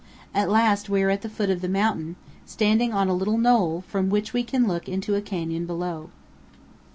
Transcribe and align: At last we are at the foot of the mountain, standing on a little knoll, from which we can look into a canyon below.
At 0.33 0.49
last 0.49 0.89
we 0.89 1.03
are 1.03 1.11
at 1.11 1.21
the 1.21 1.29
foot 1.29 1.51
of 1.51 1.61
the 1.61 1.69
mountain, 1.69 2.15
standing 2.43 2.91
on 2.91 3.07
a 3.07 3.13
little 3.13 3.37
knoll, 3.37 3.81
from 3.87 4.09
which 4.09 4.33
we 4.33 4.41
can 4.41 4.67
look 4.67 4.89
into 4.89 5.13
a 5.13 5.21
canyon 5.21 5.67
below. 5.67 6.09